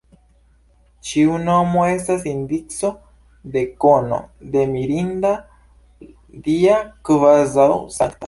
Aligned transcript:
Ĉiu 1.09 1.33
nomo 1.41 1.83
estas 1.89 2.23
indico 2.31 2.89
de 3.57 3.63
kono, 3.85 4.19
de 4.55 4.65
mirinda, 4.73 5.35
dia, 6.49 6.81
kvazaŭ 7.11 7.71
sankta. 7.99 8.17